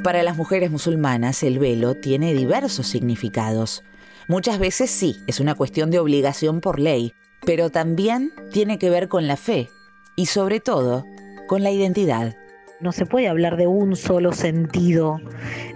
Para 0.03 0.23
las 0.23 0.37
mujeres 0.37 0.71
musulmanas 0.71 1.43
el 1.43 1.59
velo 1.59 1.95
tiene 1.95 2.33
diversos 2.33 2.87
significados. 2.87 3.83
Muchas 4.29 4.59
veces 4.59 4.89
sí, 4.89 5.17
es 5.27 5.39
una 5.39 5.55
cuestión 5.55 5.91
de 5.91 5.99
obligación 5.99 6.61
por 6.61 6.79
ley, 6.79 7.13
pero 7.45 7.69
también 7.69 8.31
tiene 8.51 8.77
que 8.77 8.89
ver 8.89 9.07
con 9.07 9.27
la 9.27 9.37
fe 9.37 9.69
y 10.15 10.27
sobre 10.27 10.59
todo 10.59 11.05
con 11.47 11.63
la 11.63 11.71
identidad. 11.71 12.35
No 12.79 12.91
se 12.91 13.05
puede 13.05 13.27
hablar 13.27 13.57
de 13.57 13.67
un 13.67 13.95
solo 13.95 14.33
sentido 14.33 15.19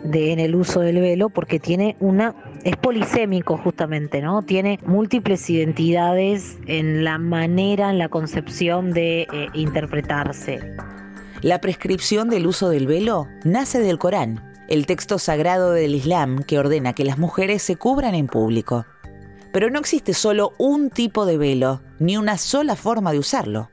de, 0.03 0.33
en 0.33 0.39
el 0.39 0.55
uso 0.55 0.81
del 0.81 0.99
velo 0.99 1.29
porque 1.29 1.59
tiene 1.59 1.95
una 1.99 2.35
es 2.63 2.75
polisémico 2.77 3.57
justamente, 3.57 4.21
¿no? 4.21 4.43
Tiene 4.43 4.79
múltiples 4.85 5.49
identidades 5.49 6.57
en 6.67 7.03
la 7.03 7.17
manera, 7.17 7.89
en 7.89 7.97
la 7.97 8.09
concepción 8.09 8.91
de 8.91 9.21
eh, 9.21 9.47
interpretarse. 9.53 10.59
La 11.41 11.59
prescripción 11.59 12.29
del 12.29 12.47
uso 12.47 12.69
del 12.69 12.87
velo 12.87 13.27
nace 13.43 13.79
del 13.79 13.97
Corán, 13.97 14.53
el 14.67 14.85
texto 14.85 15.17
sagrado 15.19 15.71
del 15.71 15.95
Islam 15.95 16.43
que 16.43 16.59
ordena 16.59 16.93
que 16.93 17.05
las 17.05 17.17
mujeres 17.17 17.63
se 17.63 17.75
cubran 17.75 18.15
en 18.15 18.27
público. 18.27 18.85
Pero 19.51 19.69
no 19.69 19.79
existe 19.79 20.13
solo 20.13 20.53
un 20.57 20.89
tipo 20.89 21.25
de 21.25 21.37
velo, 21.37 21.81
ni 21.99 22.15
una 22.15 22.37
sola 22.37 22.75
forma 22.75 23.11
de 23.11 23.19
usarlo 23.19 23.69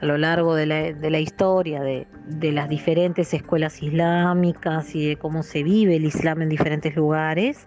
a 0.00 0.06
lo 0.06 0.16
largo 0.16 0.54
de 0.54 0.66
la, 0.66 1.18
historia 1.20 1.82
de, 1.82 2.06
las 2.52 2.68
diferentes 2.68 3.34
escuelas 3.34 3.82
islámicas 3.82 4.94
y 4.94 5.08
de 5.08 5.16
cómo 5.16 5.42
se 5.42 5.62
vive 5.62 5.96
el 5.96 6.04
Islam 6.04 6.42
en 6.42 6.48
diferentes 6.48 6.94
lugares. 6.94 7.66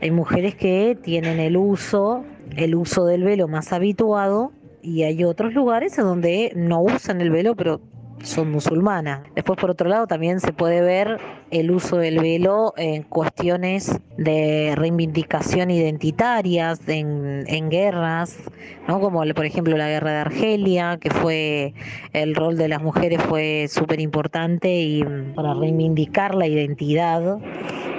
Hay 0.00 0.10
mujeres 0.10 0.56
que 0.56 0.98
tienen 1.00 1.38
el 1.38 1.56
uso, 1.56 2.24
el 2.56 2.74
uso 2.74 3.06
del 3.06 3.22
velo 3.22 3.46
más 3.46 3.72
habituado 3.72 4.52
y 4.82 5.04
hay 5.04 5.22
otros 5.24 5.54
lugares 5.54 5.96
en 5.98 6.04
donde 6.04 6.52
no 6.56 6.82
usan 6.82 7.20
el 7.20 7.30
velo, 7.30 7.54
pero 7.54 7.80
son 8.22 8.50
musulmanas. 8.50 9.20
Después, 9.34 9.58
por 9.58 9.70
otro 9.70 9.88
lado, 9.88 10.06
también 10.06 10.40
se 10.40 10.52
puede 10.52 10.80
ver 10.80 11.18
el 11.50 11.70
uso 11.70 11.96
del 11.96 12.18
velo 12.20 12.74
en 12.76 13.02
cuestiones 13.02 13.98
de 14.16 14.74
reivindicación 14.76 15.70
identitarias, 15.70 16.80
en, 16.88 17.44
en 17.46 17.70
guerras, 17.70 18.38
¿no? 18.86 19.00
como 19.00 19.22
por 19.34 19.44
ejemplo 19.44 19.76
la 19.76 19.88
guerra 19.88 20.12
de 20.12 20.18
Argelia, 20.18 20.98
que 21.00 21.10
fue 21.10 21.74
el 22.12 22.34
rol 22.34 22.56
de 22.56 22.68
las 22.68 22.82
mujeres 22.82 23.20
fue 23.22 23.66
súper 23.68 24.00
importante 24.00 24.80
y 24.80 25.04
para 25.34 25.54
reivindicar 25.54 26.34
la 26.34 26.46
identidad 26.46 27.38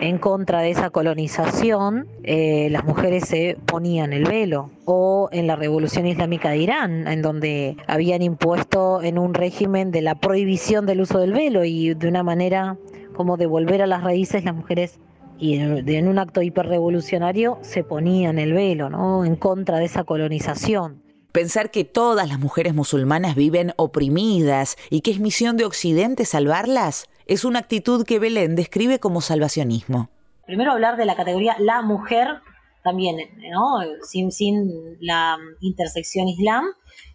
en 0.01 0.17
contra 0.17 0.61
de 0.61 0.71
esa 0.71 0.89
colonización, 0.89 2.07
eh, 2.23 2.69
las 2.71 2.83
mujeres 2.83 3.27
se 3.27 3.55
ponían 3.67 4.13
el 4.13 4.25
velo. 4.25 4.71
O 4.85 5.29
en 5.31 5.45
la 5.45 5.55
revolución 5.55 6.07
islámica 6.07 6.49
de 6.49 6.57
Irán, 6.57 7.07
en 7.07 7.21
donde 7.21 7.77
habían 7.87 8.23
impuesto 8.23 9.03
en 9.03 9.19
un 9.19 9.35
régimen 9.35 9.91
de 9.91 10.01
la 10.01 10.15
prohibición 10.15 10.87
del 10.87 11.01
uso 11.01 11.19
del 11.19 11.33
velo 11.33 11.63
y 11.63 11.93
de 11.93 12.07
una 12.07 12.23
manera 12.23 12.77
como 13.13 13.37
de 13.37 13.45
volver 13.45 13.83
a 13.83 13.87
las 13.87 14.03
raíces, 14.03 14.43
las 14.43 14.55
mujeres 14.55 14.99
y 15.39 15.55
en 15.55 16.07
un 16.07 16.19
acto 16.19 16.41
hiperrevolucionario 16.41 17.59
se 17.61 17.83
ponían 17.83 18.37
el 18.37 18.53
velo, 18.53 18.89
¿no? 18.89 19.25
En 19.25 19.35
contra 19.35 19.79
de 19.79 19.85
esa 19.85 20.03
colonización. 20.03 21.01
Pensar 21.31 21.71
que 21.71 21.85
todas 21.85 22.27
las 22.27 22.39
mujeres 22.39 22.73
musulmanas 22.73 23.35
viven 23.35 23.71
oprimidas 23.77 24.75
y 24.89 25.01
que 25.01 25.11
es 25.11 25.19
misión 25.19 25.57
de 25.57 25.65
Occidente 25.65 26.25
salvarlas 26.25 27.07
es 27.31 27.45
una 27.45 27.59
actitud 27.59 28.05
que 28.05 28.19
Belén 28.19 28.57
describe 28.57 28.99
como 28.99 29.21
salvacionismo. 29.21 30.09
Primero 30.45 30.73
hablar 30.73 30.97
de 30.97 31.05
la 31.05 31.15
categoría 31.15 31.55
la 31.59 31.81
mujer, 31.81 32.41
también, 32.83 33.15
¿no? 33.53 33.79
Sin, 34.03 34.33
sin 34.33 34.97
la 34.99 35.37
intersección 35.61 36.27
islam, 36.27 36.65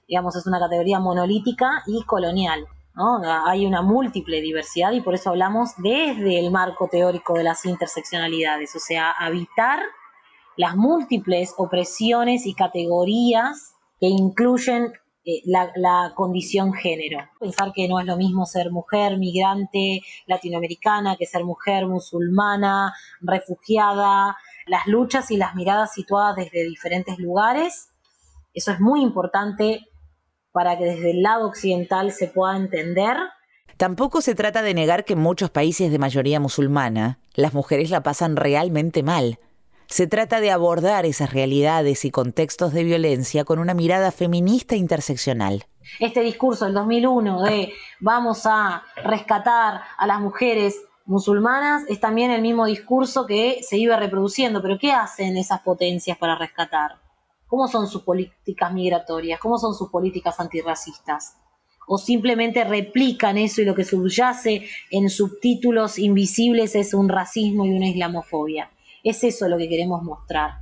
digamos, 0.08 0.34
es 0.34 0.46
una 0.46 0.58
categoría 0.58 1.00
monolítica 1.00 1.82
y 1.86 2.02
colonial. 2.04 2.66
¿no? 2.94 3.20
Hay 3.46 3.66
una 3.66 3.82
múltiple 3.82 4.40
diversidad 4.40 4.92
y 4.92 5.02
por 5.02 5.14
eso 5.14 5.28
hablamos 5.28 5.72
desde 5.76 6.38
el 6.38 6.50
marco 6.50 6.88
teórico 6.90 7.34
de 7.34 7.44
las 7.44 7.66
interseccionalidades, 7.66 8.74
o 8.74 8.78
sea, 8.78 9.10
habitar 9.10 9.80
las 10.56 10.76
múltiples 10.76 11.52
opresiones 11.58 12.46
y 12.46 12.54
categorías 12.54 13.74
que 14.00 14.06
incluyen 14.06 14.94
eh, 15.28 15.42
la, 15.44 16.12
condición 16.14 16.72
género. 16.72 17.18
Pensar 17.40 17.72
que 17.74 17.88
no 17.88 17.98
es 17.98 18.06
lo 18.06 18.16
mismo 18.16 18.46
ser 18.46 18.70
mujer, 18.70 19.18
migrante, 19.18 20.02
latinoamericana, 20.26 21.16
que 21.16 21.26
ser 21.26 21.44
mujer, 21.44 21.88
musulmana, 21.88 22.94
refugiada, 23.20 24.36
las 24.66 24.86
luchas 24.86 25.32
y 25.32 25.36
las 25.36 25.56
miradas 25.56 25.92
situadas 25.92 26.36
desde 26.36 26.62
diferentes 26.68 27.18
lugares. 27.18 27.88
Eso 28.54 28.70
es 28.70 28.78
muy 28.78 29.02
importante 29.02 29.88
para 30.52 30.78
que 30.78 30.84
desde 30.84 31.10
el 31.10 31.22
lado 31.22 31.48
occidental 31.48 32.12
se 32.12 32.28
pueda 32.28 32.56
entender. 32.56 33.16
Tampoco 33.76 34.20
se 34.20 34.36
trata 34.36 34.62
de 34.62 34.74
negar 34.74 35.04
que 35.04 35.14
en 35.14 35.18
muchos 35.18 35.50
países 35.50 35.90
de 35.90 35.98
mayoría 35.98 36.38
musulmana 36.38 37.18
las 37.34 37.52
mujeres 37.52 37.90
la 37.90 38.04
pasan 38.04 38.36
realmente 38.36 39.02
mal 39.02 39.40
se 39.88 40.06
trata 40.06 40.40
de 40.40 40.50
abordar 40.50 41.06
esas 41.06 41.32
realidades 41.32 42.04
y 42.04 42.10
contextos 42.10 42.72
de 42.72 42.84
violencia 42.84 43.44
con 43.44 43.58
una 43.58 43.74
mirada 43.74 44.10
feminista 44.10 44.76
interseccional. 44.76 45.64
Este 46.00 46.20
discurso 46.20 46.64
del 46.64 46.74
2001 46.74 47.42
de 47.42 47.72
vamos 48.00 48.46
a 48.46 48.82
rescatar 49.04 49.82
a 49.96 50.06
las 50.06 50.20
mujeres 50.20 50.76
musulmanas 51.04 51.84
es 51.88 52.00
también 52.00 52.32
el 52.32 52.42
mismo 52.42 52.66
discurso 52.66 53.26
que 53.26 53.60
se 53.62 53.78
iba 53.78 53.96
reproduciendo, 53.96 54.60
pero 54.60 54.78
¿qué 54.78 54.92
hacen 54.92 55.36
esas 55.36 55.60
potencias 55.60 56.18
para 56.18 56.36
rescatar? 56.36 56.96
¿Cómo 57.46 57.68
son 57.68 57.86
sus 57.86 58.02
políticas 58.02 58.72
migratorias? 58.72 59.38
¿Cómo 59.38 59.56
son 59.58 59.74
sus 59.74 59.88
políticas 59.88 60.40
antirracistas? 60.40 61.36
¿O 61.86 61.98
simplemente 61.98 62.64
replican 62.64 63.38
eso 63.38 63.62
y 63.62 63.64
lo 63.64 63.76
que 63.76 63.84
subyace 63.84 64.68
en 64.90 65.08
subtítulos 65.08 66.00
invisibles 66.00 66.74
es 66.74 66.92
un 66.92 67.08
racismo 67.08 67.64
y 67.64 67.70
una 67.70 67.86
islamofobia? 67.86 68.72
Es 69.08 69.24
eso 69.24 69.48
lo 69.48 69.56
que 69.56 69.68
queremos 69.68 70.02
mostrar 70.02 70.58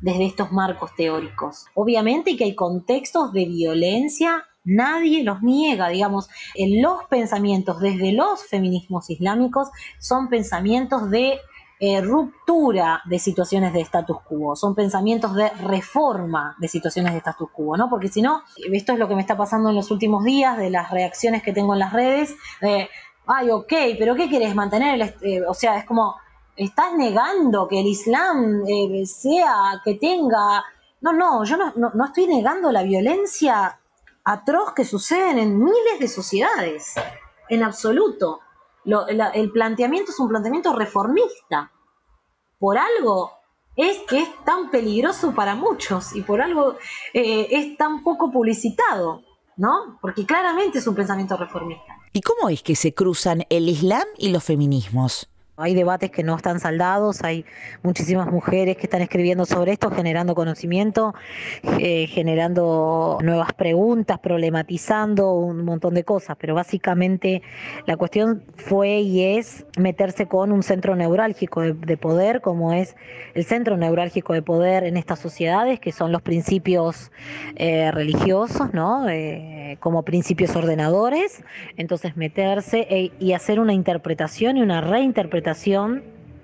desde 0.00 0.26
estos 0.26 0.50
marcos 0.50 0.90
teóricos. 0.96 1.66
Obviamente 1.74 2.36
que 2.36 2.44
hay 2.44 2.54
contextos 2.54 3.32
de 3.32 3.44
violencia 3.44 4.44
Nadie 4.64 5.24
los 5.24 5.42
niega, 5.42 5.88
digamos, 5.88 6.28
los 6.56 7.02
pensamientos 7.10 7.80
desde 7.80 8.12
los 8.12 8.44
feminismos 8.44 9.10
islámicos 9.10 9.70
son 9.98 10.28
pensamientos 10.28 11.10
de 11.10 11.40
eh, 11.80 12.00
ruptura 12.00 13.02
de 13.06 13.18
situaciones 13.18 13.72
de 13.72 13.80
status 13.80 14.18
quo, 14.20 14.54
son 14.54 14.76
pensamientos 14.76 15.34
de 15.34 15.48
reforma 15.48 16.54
de 16.60 16.68
situaciones 16.68 17.10
de 17.10 17.18
status 17.18 17.50
quo, 17.50 17.76
¿no? 17.76 17.90
Porque 17.90 18.06
si 18.06 18.22
no, 18.22 18.42
esto 18.72 18.92
es 18.92 19.00
lo 19.00 19.08
que 19.08 19.16
me 19.16 19.20
está 19.20 19.36
pasando 19.36 19.70
en 19.70 19.74
los 19.74 19.90
últimos 19.90 20.22
días, 20.22 20.56
de 20.56 20.70
las 20.70 20.92
reacciones 20.92 21.42
que 21.42 21.52
tengo 21.52 21.72
en 21.72 21.80
las 21.80 21.92
redes, 21.92 22.36
de, 22.60 22.88
ay, 23.26 23.50
ok, 23.50 23.72
pero 23.98 24.14
¿qué 24.14 24.28
querés 24.28 24.54
mantener? 24.54 25.16
Eh, 25.22 25.42
o 25.44 25.54
sea, 25.54 25.76
es 25.76 25.84
como, 25.84 26.14
estás 26.56 26.94
negando 26.94 27.68
que 27.68 27.80
el 27.80 27.86
Islam 27.86 28.64
eh, 28.66 29.06
sea, 29.06 29.80
que 29.84 29.94
tenga... 29.94 30.64
No, 31.00 31.12
no, 31.12 31.44
yo 31.44 31.56
no, 31.56 31.72
no, 31.74 32.04
estoy 32.04 32.26
negando 32.26 32.70
la 32.70 32.82
violencia 32.82 33.80
atroz 34.24 34.72
que 34.72 34.84
sucede 34.84 35.42
en 35.42 35.58
miles 35.58 35.98
de 35.98 36.06
sociedades, 36.06 36.94
en 37.48 37.64
absoluto. 37.64 38.40
el 38.84 39.50
planteamiento 39.50 40.12
es 40.12 40.20
un 40.20 40.28
planteamiento 40.28 40.72
reformista. 40.74 41.72
Por 42.58 42.78
algo 42.78 43.32
es 43.76 43.98
que 44.08 44.20
es 44.20 44.28
tan 44.44 44.70
peligroso 44.70 45.34
para 45.34 45.56
muchos 45.56 46.14
y 46.14 46.22
por 46.22 46.40
algo 46.40 46.76
eh, 47.12 47.48
es 47.50 47.76
tan 47.76 48.04
poco 48.04 48.30
publicitado, 48.30 49.22
¿no? 49.56 49.98
Porque 50.00 50.24
claramente 50.24 50.78
es 50.78 50.86
un 50.86 50.94
pensamiento 50.94 51.36
reformista. 51.36 51.96
¿Y 52.12 52.20
cómo 52.20 52.48
es 52.48 52.62
que 52.62 52.76
se 52.76 52.94
cruzan 52.94 53.44
el 53.48 53.68
Islam 53.68 54.06
y 54.18 54.28
los 54.28 54.44
feminismos? 54.44 55.31
Hay 55.58 55.74
debates 55.74 56.10
que 56.10 56.22
no 56.22 56.34
están 56.34 56.60
saldados, 56.60 57.22
hay 57.22 57.44
muchísimas 57.82 58.32
mujeres 58.32 58.78
que 58.78 58.84
están 58.84 59.02
escribiendo 59.02 59.44
sobre 59.44 59.72
esto, 59.72 59.90
generando 59.90 60.34
conocimiento, 60.34 61.14
eh, 61.78 62.06
generando 62.06 63.18
nuevas 63.22 63.52
preguntas, 63.52 64.18
problematizando 64.18 65.34
un 65.34 65.62
montón 65.62 65.92
de 65.92 66.04
cosas, 66.04 66.38
pero 66.40 66.54
básicamente 66.54 67.42
la 67.84 67.98
cuestión 67.98 68.42
fue 68.56 69.00
y 69.00 69.36
es 69.36 69.66
meterse 69.76 70.26
con 70.26 70.52
un 70.52 70.62
centro 70.62 70.96
neurálgico 70.96 71.60
de, 71.60 71.96
poder, 71.98 72.40
como 72.40 72.72
es 72.72 72.96
el 73.34 73.44
centro 73.44 73.76
neurálgico 73.76 74.32
de 74.32 74.40
poder 74.40 74.84
en 74.84 74.96
estas 74.96 75.18
sociedades, 75.18 75.80
que 75.80 75.92
son 75.92 76.12
los 76.12 76.22
principios 76.22 77.12
eh, 77.56 77.90
religiosos, 77.90 78.72
¿no? 78.72 79.06
Eh, 79.06 79.76
como 79.80 80.02
principios 80.02 80.56
ordenadores, 80.56 81.44
entonces 81.76 82.16
meterse 82.16 82.86
e, 82.88 83.12
y 83.20 83.34
hacer 83.34 83.60
una 83.60 83.74
interpretación 83.74 84.56
y 84.56 84.62
una 84.62 84.80
reinterpretación 84.80 85.41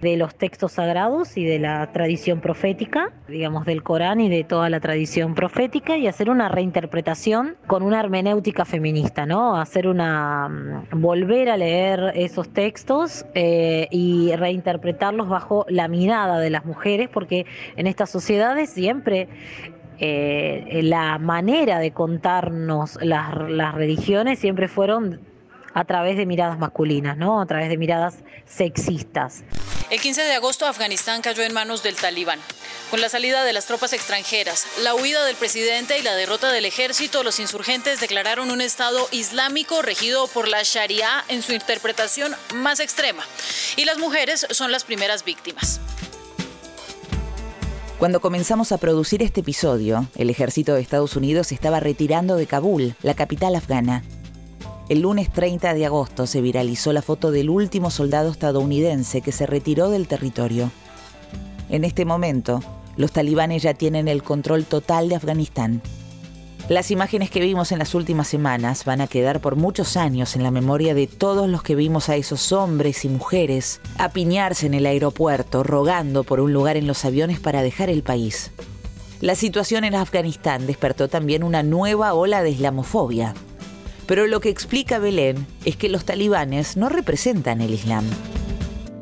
de 0.00 0.16
los 0.16 0.34
textos 0.36 0.72
sagrados 0.72 1.36
y 1.36 1.44
de 1.44 1.58
la 1.58 1.90
tradición 1.92 2.40
profética, 2.40 3.12
digamos 3.26 3.64
del 3.66 3.82
Corán 3.82 4.20
y 4.20 4.28
de 4.28 4.44
toda 4.44 4.70
la 4.70 4.80
tradición 4.80 5.34
profética 5.34 5.96
y 5.96 6.06
hacer 6.06 6.30
una 6.30 6.48
reinterpretación 6.48 7.56
con 7.66 7.82
una 7.82 7.98
hermenéutica 7.98 8.64
feminista, 8.64 9.26
¿no? 9.26 9.56
Hacer 9.56 9.88
una 9.88 10.48
mm, 10.48 11.00
volver 11.00 11.50
a 11.50 11.56
leer 11.56 12.12
esos 12.14 12.48
textos 12.50 13.26
eh, 13.34 13.88
y 13.90 14.34
reinterpretarlos 14.36 15.28
bajo 15.28 15.66
la 15.68 15.88
mirada 15.88 16.38
de 16.38 16.50
las 16.50 16.64
mujeres, 16.64 17.08
porque 17.08 17.44
en 17.76 17.86
estas 17.88 18.10
sociedades 18.10 18.70
siempre 18.70 19.28
eh, 19.98 20.80
la 20.84 21.18
manera 21.18 21.80
de 21.80 21.90
contarnos 21.90 22.98
las, 23.02 23.34
las 23.50 23.74
religiones 23.74 24.38
siempre 24.38 24.68
fueron 24.68 25.20
a 25.74 25.84
través 25.84 26.16
de 26.16 26.26
miradas 26.26 26.58
masculinas, 26.58 27.16
¿no? 27.16 27.40
A 27.40 27.46
través 27.46 27.68
de 27.68 27.76
miradas 27.76 28.16
sexistas. 28.46 29.44
El 29.90 30.00
15 30.00 30.22
de 30.22 30.34
agosto 30.34 30.66
Afganistán 30.66 31.22
cayó 31.22 31.42
en 31.42 31.54
manos 31.54 31.82
del 31.82 31.96
talibán. 31.96 32.38
Con 32.90 33.00
la 33.00 33.08
salida 33.08 33.44
de 33.44 33.52
las 33.52 33.66
tropas 33.66 33.92
extranjeras, 33.92 34.66
la 34.82 34.94
huida 34.94 35.24
del 35.24 35.36
presidente 35.36 35.98
y 35.98 36.02
la 36.02 36.14
derrota 36.14 36.50
del 36.52 36.66
ejército, 36.66 37.22
los 37.22 37.40
insurgentes 37.40 38.00
declararon 38.00 38.50
un 38.50 38.60
Estado 38.60 39.08
islámico 39.12 39.80
regido 39.80 40.26
por 40.26 40.46
la 40.46 40.62
Sharia 40.62 41.24
en 41.28 41.42
su 41.42 41.52
interpretación 41.52 42.34
más 42.54 42.80
extrema. 42.80 43.22
Y 43.76 43.84
las 43.86 43.98
mujeres 43.98 44.46
son 44.50 44.72
las 44.72 44.84
primeras 44.84 45.24
víctimas. 45.24 45.80
Cuando 47.98 48.20
comenzamos 48.20 48.72
a 48.72 48.78
producir 48.78 49.22
este 49.22 49.40
episodio, 49.40 50.06
el 50.16 50.30
ejército 50.30 50.74
de 50.74 50.80
Estados 50.80 51.16
Unidos 51.16 51.50
estaba 51.50 51.80
retirando 51.80 52.36
de 52.36 52.46
Kabul, 52.46 52.94
la 53.02 53.14
capital 53.14 53.56
afgana. 53.56 54.04
El 54.88 55.00
lunes 55.02 55.30
30 55.30 55.74
de 55.74 55.84
agosto 55.84 56.26
se 56.26 56.40
viralizó 56.40 56.94
la 56.94 57.02
foto 57.02 57.30
del 57.30 57.50
último 57.50 57.90
soldado 57.90 58.30
estadounidense 58.30 59.20
que 59.20 59.32
se 59.32 59.46
retiró 59.46 59.90
del 59.90 60.08
territorio. 60.08 60.70
En 61.68 61.84
este 61.84 62.06
momento, 62.06 62.60
los 62.96 63.12
talibanes 63.12 63.62
ya 63.62 63.74
tienen 63.74 64.08
el 64.08 64.22
control 64.22 64.64
total 64.64 65.10
de 65.10 65.16
Afganistán. 65.16 65.82
Las 66.70 66.90
imágenes 66.90 67.30
que 67.30 67.40
vimos 67.40 67.70
en 67.70 67.78
las 67.78 67.94
últimas 67.94 68.28
semanas 68.28 68.86
van 68.86 69.02
a 69.02 69.08
quedar 69.08 69.40
por 69.40 69.56
muchos 69.56 69.98
años 69.98 70.36
en 70.36 70.42
la 70.42 70.50
memoria 70.50 70.94
de 70.94 71.06
todos 71.06 71.50
los 71.50 71.62
que 71.62 71.74
vimos 71.74 72.08
a 72.08 72.16
esos 72.16 72.52
hombres 72.52 73.04
y 73.04 73.10
mujeres 73.10 73.82
apiñarse 73.98 74.66
en 74.66 74.74
el 74.74 74.86
aeropuerto 74.86 75.64
rogando 75.64 76.24
por 76.24 76.40
un 76.40 76.54
lugar 76.54 76.78
en 76.78 76.86
los 76.86 77.04
aviones 77.04 77.40
para 77.40 77.60
dejar 77.60 77.90
el 77.90 78.02
país. 78.02 78.52
La 79.20 79.34
situación 79.34 79.84
en 79.84 79.94
Afganistán 79.94 80.66
despertó 80.66 81.08
también 81.08 81.42
una 81.42 81.62
nueva 81.62 82.14
ola 82.14 82.42
de 82.42 82.50
islamofobia. 82.50 83.34
Pero 84.08 84.26
lo 84.26 84.40
que 84.40 84.48
explica 84.48 84.98
Belén 84.98 85.46
es 85.66 85.76
que 85.76 85.90
los 85.90 86.06
talibanes 86.06 86.78
no 86.78 86.88
representan 86.88 87.60
el 87.60 87.74
Islam. 87.74 88.06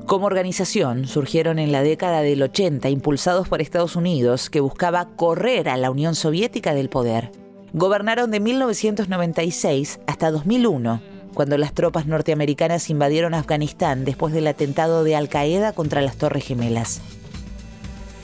Como 0.04 0.26
organización 0.26 1.06
surgieron 1.06 1.60
en 1.60 1.70
la 1.70 1.84
década 1.84 2.22
del 2.22 2.42
80 2.42 2.88
impulsados 2.88 3.48
por 3.48 3.62
Estados 3.62 3.94
Unidos 3.94 4.50
que 4.50 4.58
buscaba 4.58 5.10
correr 5.14 5.68
a 5.68 5.76
la 5.76 5.92
Unión 5.92 6.16
Soviética 6.16 6.74
del 6.74 6.88
poder. 6.88 7.30
Gobernaron 7.72 8.32
de 8.32 8.40
1996 8.40 10.00
hasta 10.08 10.32
2001, 10.32 11.00
cuando 11.34 11.56
las 11.56 11.72
tropas 11.72 12.06
norteamericanas 12.06 12.90
invadieron 12.90 13.34
Afganistán 13.34 14.04
después 14.04 14.34
del 14.34 14.48
atentado 14.48 15.04
de 15.04 15.14
Al 15.14 15.28
Qaeda 15.28 15.72
contra 15.72 16.02
las 16.02 16.16
Torres 16.16 16.46
Gemelas. 16.46 17.00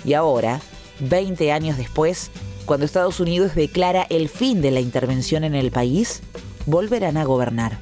Y 0.05 0.15
ahora, 0.15 0.61
20 0.99 1.53
años 1.53 1.77
después, 1.77 2.33
cuando 2.67 2.87
Estados 2.87 3.21
Unidos 3.21 3.55
declara 3.55 4.05
el 4.11 4.29
fin 4.29 4.63
de 4.63 4.73
la 4.73 4.81
intervención 4.81 5.45
en 5.45 5.55
el 5.55 5.71
país, 5.71 6.23
volverán 6.67 7.17
a 7.17 7.25
gobernar. 7.25 7.79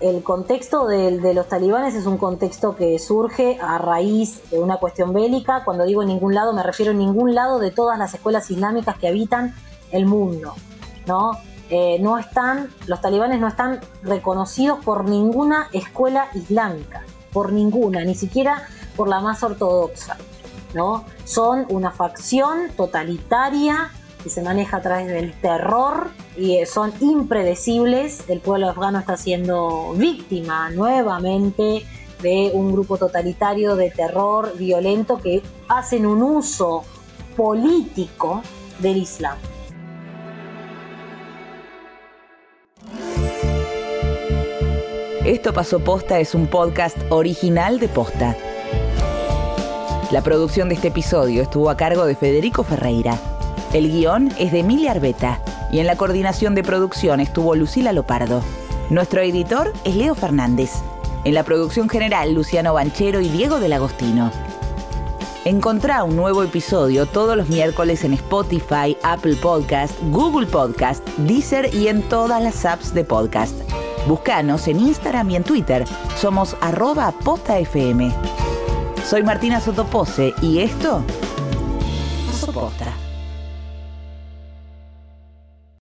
El 0.00 0.22
contexto 0.22 0.86
de, 0.86 1.32
los 1.34 1.48
talibanes 1.48 1.94
es 1.94 2.06
un 2.06 2.18
contexto 2.18 2.76
que 2.76 2.98
surge 2.98 3.58
a 3.60 3.78
raíz 3.78 4.50
de 4.50 4.58
una 4.58 4.76
cuestión 4.76 5.12
bélica. 5.12 5.64
Cuando 5.64 5.84
digo 5.84 6.02
en 6.02 6.08
ningún 6.08 6.34
lado, 6.34 6.52
me 6.52 6.62
refiero 6.62 6.92
en 6.92 6.98
ningún 6.98 7.34
lado 7.34 7.58
de 7.58 7.70
todas 7.70 7.98
las 7.98 8.12
escuelas 8.12 8.50
islámicas 8.50 8.98
que 8.98 9.08
habitan 9.08 9.54
el 9.92 10.06
mundo. 10.06 10.54
¿no? 11.06 11.38
Eh, 11.70 11.98
no 12.00 12.18
están, 12.18 12.68
los 12.86 13.00
talibanes 13.00 13.40
no 13.40 13.48
están 13.48 13.80
reconocidos 14.02 14.84
por 14.84 15.08
ninguna 15.08 15.68
escuela 15.72 16.28
islámica, 16.34 17.02
por 17.32 17.52
ninguna, 17.52 18.04
ni 18.04 18.14
siquiera 18.14 18.68
por 18.96 19.08
la 19.08 19.20
más 19.20 19.42
ortodoxa. 19.42 20.18
¿no? 20.74 21.04
Son 21.24 21.66
una 21.70 21.92
facción 21.92 22.68
totalitaria 22.76 23.90
que 24.24 24.30
se 24.30 24.42
maneja 24.42 24.78
a 24.78 24.80
través 24.80 25.06
del 25.06 25.34
terror 25.34 26.10
y 26.34 26.56
eh, 26.56 26.66
son 26.66 26.94
impredecibles. 27.00 28.24
El 28.26 28.40
pueblo 28.40 28.70
afgano 28.70 28.98
está 28.98 29.18
siendo 29.18 29.92
víctima 29.92 30.70
nuevamente 30.70 31.84
de 32.22 32.50
un 32.54 32.72
grupo 32.72 32.96
totalitario 32.96 33.76
de 33.76 33.90
terror 33.90 34.56
violento 34.56 35.18
que 35.18 35.42
hacen 35.68 36.06
un 36.06 36.22
uso 36.22 36.84
político 37.36 38.42
del 38.78 38.96
Islam. 38.96 39.36
Esto 45.26 45.52
pasó 45.52 45.80
posta 45.80 46.18
es 46.18 46.34
un 46.34 46.46
podcast 46.46 46.96
original 47.10 47.78
de 47.78 47.88
posta. 47.88 48.36
La 50.10 50.22
producción 50.22 50.68
de 50.68 50.76
este 50.76 50.88
episodio 50.88 51.42
estuvo 51.42 51.68
a 51.68 51.76
cargo 51.76 52.06
de 52.06 52.14
Federico 52.14 52.62
Ferreira. 52.62 53.33
El 53.74 53.90
guion 53.90 54.32
es 54.38 54.52
de 54.52 54.60
Emilia 54.60 54.92
Arbeta 54.92 55.40
y 55.72 55.80
en 55.80 55.88
la 55.88 55.96
coordinación 55.96 56.54
de 56.54 56.62
producción 56.62 57.18
estuvo 57.18 57.56
Lucila 57.56 57.92
Lopardo. 57.92 58.40
Nuestro 58.88 59.20
editor 59.20 59.72
es 59.82 59.96
Leo 59.96 60.14
Fernández. 60.14 60.70
En 61.24 61.34
la 61.34 61.42
producción 61.42 61.88
general, 61.88 62.34
Luciano 62.34 62.72
Banchero 62.72 63.20
y 63.20 63.28
Diego 63.28 63.58
del 63.58 63.72
Agostino. 63.72 64.30
Encontrá 65.44 66.04
un 66.04 66.14
nuevo 66.14 66.44
episodio 66.44 67.06
todos 67.06 67.36
los 67.36 67.48
miércoles 67.48 68.04
en 68.04 68.12
Spotify, 68.12 68.96
Apple 69.02 69.34
Podcast, 69.42 69.92
Google 70.10 70.46
Podcast, 70.46 71.04
Deezer 71.18 71.74
y 71.74 71.88
en 71.88 72.02
todas 72.02 72.40
las 72.40 72.64
apps 72.64 72.94
de 72.94 73.02
podcast. 73.02 73.58
Búscanos 74.06 74.68
en 74.68 74.78
Instagram 74.78 75.30
y 75.30 75.36
en 75.36 75.42
Twitter. 75.42 75.84
Somos 76.16 76.56
arroba 76.60 77.10
postafm. 77.10 78.12
Soy 79.04 79.24
Martina 79.24 79.60
Sotopose 79.60 80.32
y 80.40 80.60
esto... 80.60 81.02